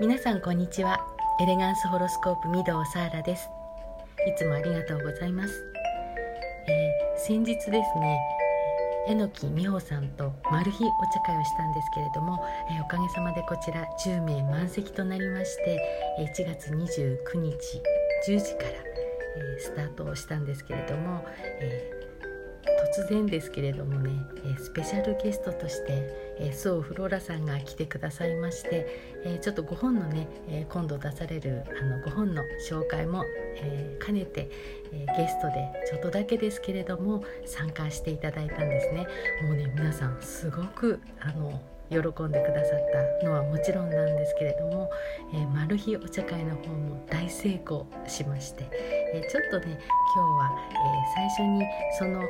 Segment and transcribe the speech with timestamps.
[0.00, 0.98] 皆さんこんにちは。
[1.40, 3.48] エレガンスホロスコープ御堂サーラです。
[4.26, 5.64] いつもありがとうございます、
[6.66, 8.18] えー、先日ですね
[9.08, 15.80] 榎木美穂さんとマル秘お茶会をしたんですけれども、えー、おかげさまでこちら10名満席となりまして
[16.18, 17.54] 1月29日
[18.28, 21.24] 10時から、えー、スタートをしたんですけれども、
[21.60, 21.92] え
[22.92, 24.10] 突然ですけれどもね、
[24.44, 28.86] えスペシャルゲストとして、えスオフローラさんが来てくださいまして、
[29.24, 33.24] えちょっと5本のね、え今度出されるあの5本の紹介も、
[33.56, 34.50] え兼ねて、
[34.92, 39.06] えゲストでちょっとだけですけれども参加していただいたんですね。
[39.42, 41.60] もうね皆さんすごくあの
[41.90, 44.90] 喜んでくださったのはもちろんなんですけれども、
[45.32, 48.68] えー、マル秘お茶会の方も大成功しまして、
[49.14, 49.78] えー、ちょっとね
[50.14, 51.64] 今日は、えー、最初に
[51.98, 52.22] その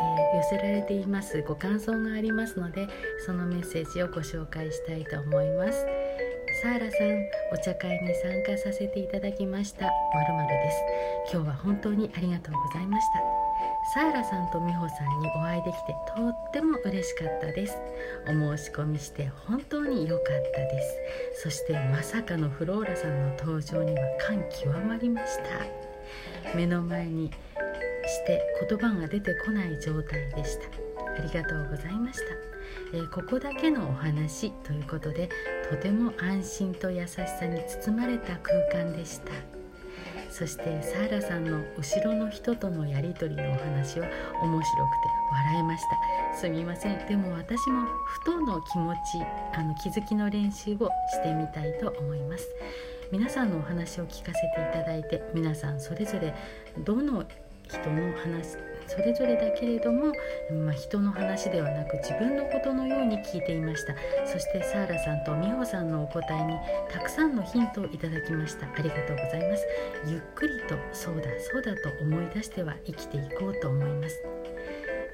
[0.00, 2.88] えー、寄せられていますご感想がありますので
[3.26, 5.86] そのメッセージをご紹介したいと思います。
[6.62, 9.86] サーラさんお茶会に参加させていただきました。
[9.86, 10.76] まるまるです。
[11.32, 13.40] 今日は本当にありがとうございました。
[13.94, 17.78] サーラさんと美穂さんにお会いできてとっても嬉しかったです。
[18.26, 20.82] お申し込みして本当に良かったで
[21.34, 21.42] す。
[21.44, 26.56] そしてまさかのフローラさんの登場には感極まりました。
[26.56, 27.30] 目の前に
[28.10, 30.66] して言葉が出てこない状態でした。
[31.16, 35.28] ありがとうございました、えー、ここだけのお話ということで
[35.68, 39.32] とても安心と優しさに包まれた空間でした。
[40.30, 44.06] そしてサーラさんの後ろの人とのやり取りのお話は
[44.40, 44.70] 面白くて
[45.32, 45.84] 笑えまし
[46.32, 46.38] た。
[46.38, 47.06] すみません。
[47.06, 48.98] でも私もふとの気持ち
[49.54, 52.48] あの気づきの練習をしてみたいと思います。
[53.10, 56.32] 皆さんのお話を聞かせていただいて皆さんそれぞれ
[56.78, 57.24] どの
[57.70, 58.58] 人の話
[58.90, 60.12] それぞれだけれども、
[60.64, 63.94] まあ、人の話ではなく自分のことのように聞いていました。
[64.26, 66.58] そしてサーラさんと美穂さんのお答えに
[66.90, 68.66] たくさんのヒントをいただきました。
[68.66, 69.64] ありがとうございます。
[70.06, 74.24] ゆっくりとそうだそうだと思い出しては生きていこうと思います。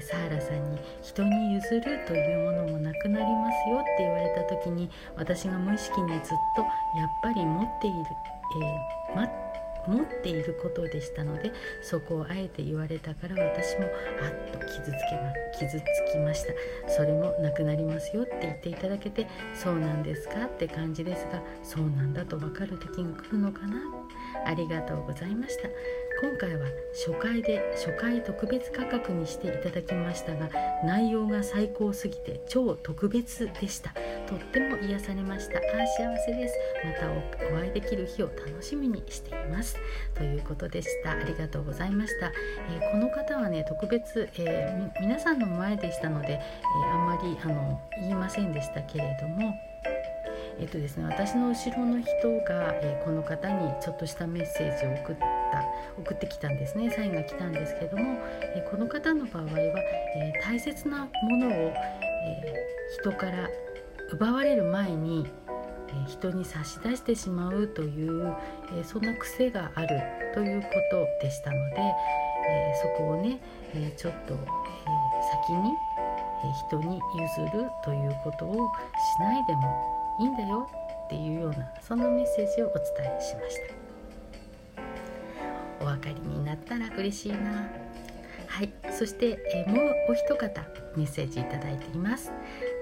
[0.00, 6.20] サーラさんに人に譲るというものもなくなりますよって言われた時に私が無意識にずっ
[6.54, 7.96] とやっぱり持っている、
[9.10, 9.49] えー、待って
[9.86, 11.52] 持っていることでしたので
[11.82, 13.84] そこをあえて言われたから私も
[14.22, 16.52] あっと傷つけま傷つきました。
[16.88, 23.80] それもなくなりますよって言っていただけてそうなんですかって感じですがそうなんだと分かる時が来るのかな
[24.46, 25.68] ありがとうございました。
[26.20, 30.50] 今回は初回で初回特別価格にしていただきましたが
[30.84, 33.94] 内容が最高すぎて超特別でした。
[34.26, 35.58] とっても癒されました。
[35.58, 36.54] あ幸せです。
[36.84, 37.10] また
[37.54, 39.76] お会いできる日を楽しみにしています。
[40.14, 41.12] ということでした。
[41.12, 42.32] ありがとうございました、
[42.70, 49.54] えー、この方はね特別、えー、皆さんの前でしたので、えー、あんまりあの言いませんでしたけれども
[50.60, 52.08] えっとですね、私の後ろの人
[52.46, 55.64] が、えー、この方にちょっとしたメッセージを送った
[55.98, 56.90] 送ってきたんですね。
[56.90, 58.18] サインが来たんですけども、
[58.54, 61.72] え、この方の場合は、えー、大切なものを、え
[63.00, 63.48] 人から
[64.12, 65.26] 奪われる前に、
[65.88, 68.34] え人に差し出してしまうという、
[68.78, 69.88] えそんな癖がある
[70.34, 71.76] ということでしたので、
[72.50, 73.40] えそこをね、
[73.74, 74.36] えちょっと、え
[75.46, 75.70] 先に、
[76.44, 80.68] え人に譲るということをしないでもいいんだよ
[81.06, 82.84] っていうようなそんなメッセージをお伝
[83.18, 83.80] えしました。
[85.80, 87.68] お分かりになったら嬉しいな。
[88.46, 88.72] はい。
[88.92, 90.60] そして、えもうお一方
[90.96, 92.32] メッセージいただいています。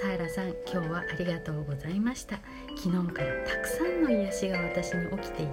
[0.00, 2.40] サーラさん今日はありがとうございました。
[2.82, 5.52] 昨日からたくさんの癒しが私に起きていて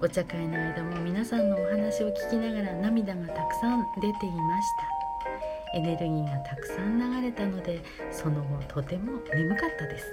[0.00, 4.93] お茶会の間も皆さんのお話を聞きながら涙がたくさん出ていました。
[5.74, 10.06] エネルギーがたくさん流れたのでその後とても眠かったです。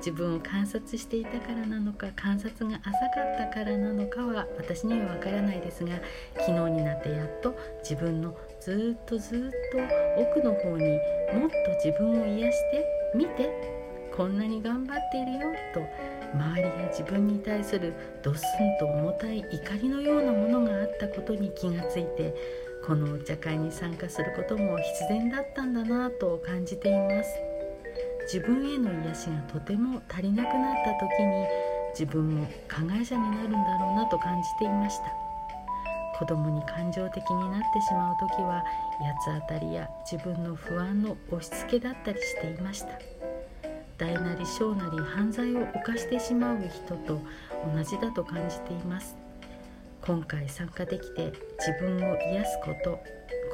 [0.00, 6.00] 自分を観察していたからなのか観察が浅かったからなのかは私にはわからないですが
[6.38, 9.40] 昨日になってやっと自分のずっとずっ
[9.72, 10.84] と奥の方に
[11.34, 13.80] もっと自分を癒して見て
[14.16, 15.38] こんなに頑張っているよ
[15.74, 15.80] と
[16.34, 17.92] 周りや自分に対する
[18.22, 22.34] ドスンと重たい怒りのようなものがあったことに気がついて
[22.86, 27.30] このお茶会に参加することも必然だったんだなと感じています。
[28.32, 31.46] 自分への癒しがとても足りなくなった時に
[31.90, 35.04] 自分も加害者になるんだろうなと感じていました。
[36.18, 38.62] 子供に感情的になってしまう時は
[39.24, 42.88] 八つ当たりや自分の不安の押し付けだったりしていました。
[43.96, 47.20] 大なり小なり犯罪を犯してしまう人と
[47.74, 49.19] 同じだと感じています。
[50.02, 52.98] 今回参加できて自分を癒すこと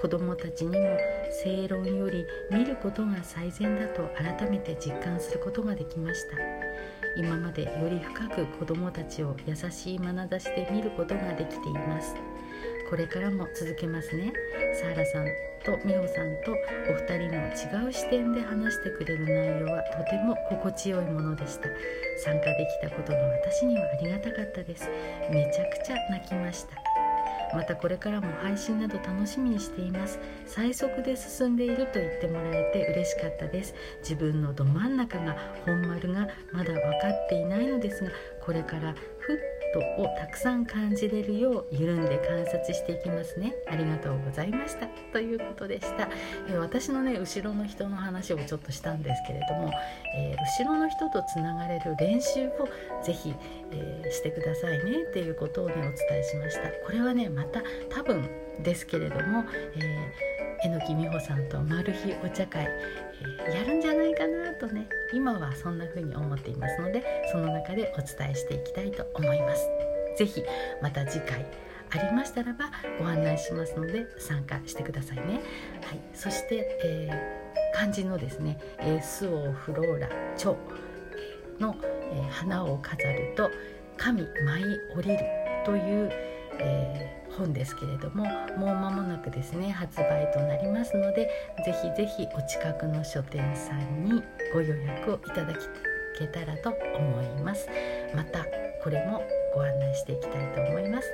[0.01, 0.97] 子どもたちにも
[1.43, 6.37] 正論より見ることが最善だと改めて実感することができました。
[7.17, 12.15] 今までより深く子どもたちを優しい眼差しで見ることができています。
[12.89, 14.33] これからも続けますね。
[14.81, 15.27] サーラさん
[15.65, 16.53] と美穂さんと
[16.89, 21.69] お二人の違う視点で話してくれる内容はとても心地よいものでした。
[22.23, 24.89] 参加できたことが私にはありがたかったです。
[25.31, 26.77] めちゃくちゃ泣きました。
[27.55, 30.21] またこれからも配信など楽しみにしています。
[30.47, 33.75] 最速で進んでいると言ってもらえて嬉しかったです。
[34.01, 38.11] 自分のど真ん中が本丸がまだ分かっていないのですが
[38.41, 38.95] これから
[39.77, 43.55] ふっとをたくさん感じれるよう緩んで観察していきますね。
[43.67, 44.87] ありがとうございました。
[45.13, 46.09] ということでした、
[46.49, 49.71] えー、私のね後ろの人の話をちょっとしたんですけれども、
[50.17, 52.69] えー、後ろの人とつながれる練習を
[53.03, 53.35] ぜひ、
[53.73, 55.03] えー、してくださいね。
[55.11, 56.71] っていうことをねお伝えしました。
[56.85, 58.29] これはねまた多分
[58.63, 59.45] ですけれども、
[59.77, 62.65] えー、榎木美穂さんとマル秘お茶会、
[63.49, 69.69] えー、やるんじゃないかなとね今はそんな風に思っていますのでその中でお伝えしていきたいと思います。
[70.17, 70.45] 是非
[70.81, 71.45] また次回
[71.91, 75.41] ありましたらばご案内しますので参加してくださいね、
[75.83, 80.57] はい、そして、えー、漢字のですね「えー、スオフローラチョ」
[81.61, 81.77] の、
[82.13, 83.51] えー、花を飾ると
[83.97, 84.65] 「神舞い
[84.97, 85.25] 降りる」
[85.65, 86.11] という、
[86.59, 88.25] えー、本ですけれども
[88.57, 91.29] もう間もなくですね発売となりますので
[91.65, 94.23] ぜひぜひお近くの書店さんに
[94.53, 95.55] ご予約をいただ
[96.19, 97.69] けたらと思います。
[98.15, 98.45] また
[98.83, 99.23] これも
[99.55, 101.11] ご案内していきたいと思います。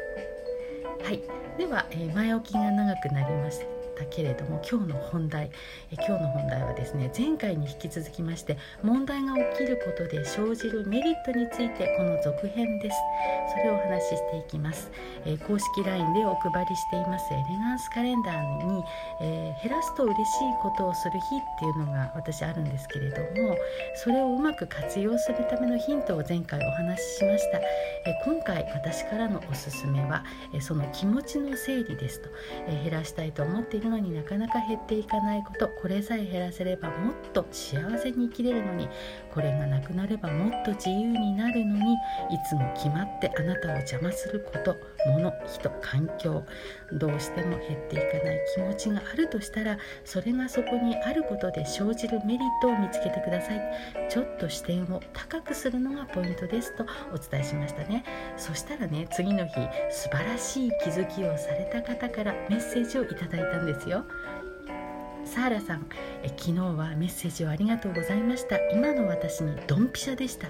[1.02, 1.22] はい。
[1.58, 3.81] では、えー、前置きが長くなりました。
[4.02, 5.50] たけれども今日の本題
[5.90, 12.96] え今日の本題はですね前回に引き続きまして問題が起きることで生じるメリットについてこの続編です。
[13.52, 14.90] それをお話ししていきます、
[15.26, 18.82] え公式 LINE でお配りしていますエレガンスカレンダーに、
[19.20, 20.25] えー、減らすと嬉しい
[20.62, 23.56] ことをする日っていうのが私あるんですけれども
[23.96, 27.62] それをうまく活用するためのヒントを前回お話ししました、え
[28.25, 30.25] 今回私からのおすすめは、
[30.55, 32.28] えその気持ちの整理ですと、
[32.69, 38.88] え減らしたいと思っているのになかなか減っていかないことこれさえ減らせればもっと幸せに生きれるのに
[39.32, 41.96] これがなくなればもっと自由になるのにい
[42.48, 46.44] つも決まってあなたを邪魔すること物人環境
[46.92, 53.60] どうしても減っていかない気持ちがあるとしたらそれがそこにあることで生じるメリットを見つけてください。
[54.08, 58.04] ちょっと視点を高くするのがポイントですとお伝えしましたね。
[58.36, 59.54] そしたらね次の日
[59.90, 63.71] 素晴らしい気づきをされた方からメッセージをいただいたんです。
[63.72, 64.04] ですよ。
[65.24, 65.86] サーラさん
[66.22, 68.58] え昨日はメッセージをありがとうございました。
[68.70, 70.48] 今の私にドンピシャでした。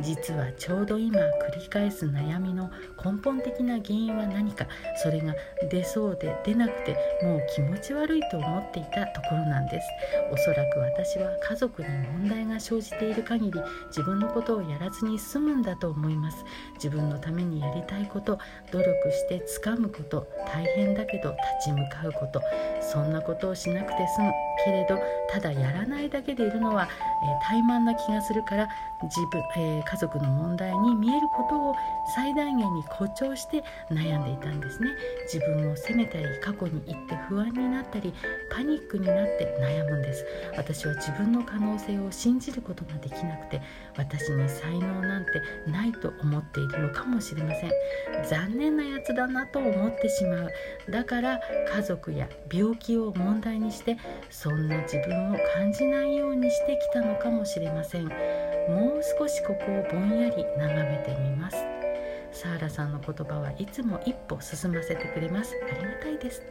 [0.00, 2.70] 実はちょうど今繰り返す悩みの
[3.04, 4.66] 根本的な原因は何か。
[5.02, 5.34] それが
[5.70, 9.86] 出そうで出なくてもう気持ち悪いと思っていたところなんです。
[10.32, 16.44] おそらく私は家族に問題が生じている限り自分のことをやらずに済むんだと思います。
[16.74, 18.38] 自分のためにやりたいこと
[18.70, 22.42] 努力して掴むこと大変だけど立ち向かうこと。
[22.80, 24.32] そんなことをしなくて済む
[24.64, 24.98] けれど
[25.30, 26.88] ただやらないだけでいるのは、
[27.24, 28.68] えー、怠慢な気がするから
[29.02, 31.74] 自分、えー、家族の問題に見えることを
[32.14, 34.90] 最大限に誇張して悩んでいたんですね。
[35.32, 38.12] 自分を責めたり過去に行って不安になったり
[38.50, 40.24] パニックになって悩むんです。
[40.56, 43.60] 私は自分の可能性を信じることができなくて
[43.96, 47.70] 私に才能なんてないと思っているのかもしれません。
[48.28, 50.50] 残念なやつだなと思ってしまう。
[50.90, 51.40] だから
[51.74, 53.96] 家族や病気を問題にして
[54.30, 58.53] そんな自分を感じないようにしてきたのかもしれません。
[58.68, 61.56] もう少しここをぼんやり眺めてみます。
[62.32, 65.54] サーラさんの言葉はいつも一歩進ませてくれます。
[65.70, 66.42] ありがたいです。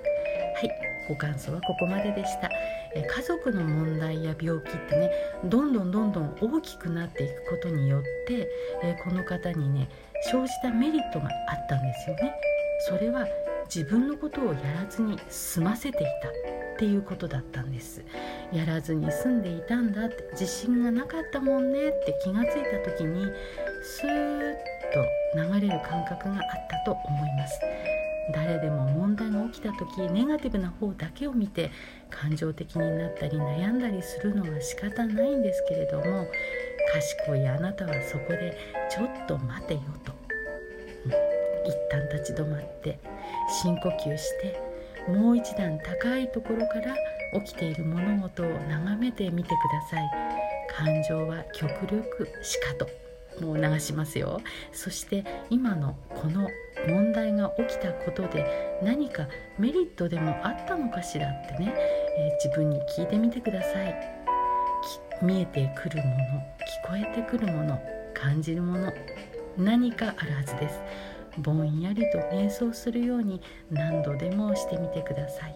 [0.55, 0.69] はい。
[1.09, 2.49] ご感想はここまででした。
[2.95, 5.11] え家族の問題や病気ってね
[5.45, 8.47] どんどんどんどん大きくなっていくことによって
[8.83, 9.89] えこの方にね
[10.31, 12.33] 生じたメリットがあったんですよね。
[12.87, 13.27] それは
[13.65, 16.62] 自分のことをやらずに済ませていた。
[16.83, 18.03] っていうことだったんです。
[18.51, 20.27] やらずに済んでいたんだって。
[20.33, 21.79] 自信がなかったもんね。
[21.79, 23.25] って気がついた時に
[23.81, 24.53] スーッ
[24.91, 27.57] と流れる感覚があったと思います。
[28.33, 31.71] 誰でも問題が起きた時ネガティブな方だけを見て
[32.09, 36.27] 感情的になったり悩んだりするのは仕方ないんですけれども
[36.93, 38.57] 賢いあなたはそこで
[38.89, 40.13] ちょっと待てよと、
[41.05, 41.11] うん、
[41.69, 42.97] 一旦立ち止まって
[43.61, 44.72] 深呼吸して
[45.07, 46.95] もう一段高いところから
[47.43, 50.09] 起きている物事を眺めてみてください。
[50.69, 52.87] 感情は極力しかと
[53.41, 54.41] もう流しますよ。
[54.71, 56.47] そして今のこの
[56.87, 61.73] 問題が起きたことで何かメリットでもあったのかしらってね、
[62.17, 63.95] えー、自分に聞いてみてください。
[65.21, 66.19] 見えてくるもの聞
[66.87, 67.79] こえてくるもの
[68.13, 68.91] 感じるもの
[69.57, 70.81] 何かあるはずです。
[71.39, 75.55] ぼんやりと瞑想するように何度でもしてみてください。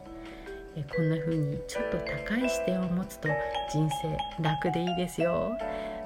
[0.76, 3.28] えこんな風にちょっと高い視点を持つと
[3.72, 5.58] 人生楽でいいですよ。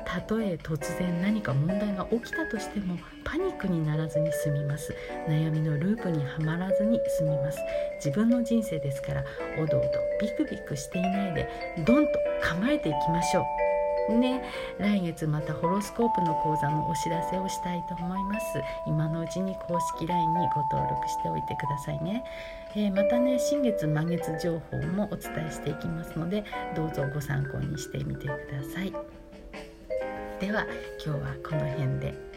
[0.06, 4.96] たとえ突然何か問題が起きたとしてもパニックにならずに済みます。
[5.28, 7.60] 悩みのループにはまらずに済みます。
[8.04, 9.24] 自分の人生ですから
[9.62, 11.50] おどおどビクビクしていないで
[11.86, 12.12] ドンと
[12.42, 13.71] 構えていきましょう。
[14.10, 14.44] ね、
[14.78, 18.62] 来月またホロスコープの講座のお知らせをしたいと思います。
[18.88, 22.24] 今のうちに公式 LINE にご登録しておいてくださいね、
[22.76, 26.44] えー、またね新月満月情報もお伝えしていきますので
[26.76, 28.94] どうぞご参考にしてみてください。
[30.40, 30.66] では
[31.06, 32.32] 今日はこの辺で。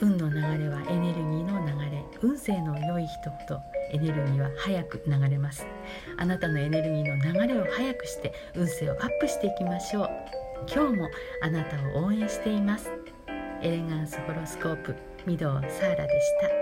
[0.00, 2.04] 運の流れはエネルギーの流れ。
[2.22, 3.60] 運勢の良い人ほど
[3.92, 5.64] エネルギーは早く流れます。
[6.16, 10.41] あなたのエネルギーの流れを早くして運勢をアップしていきましょう。
[10.66, 12.90] 今日もあなたを応援しています。
[13.62, 14.94] エレガンスホロスコープ
[15.26, 16.61] 御堂サーラでした。